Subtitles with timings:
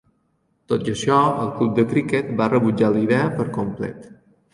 [0.71, 4.09] Tot i això, el club de criquet va rebutjar la idea per complet.